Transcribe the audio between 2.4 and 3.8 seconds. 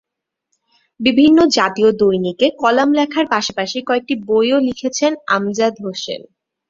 column লেখার পাশাপাশি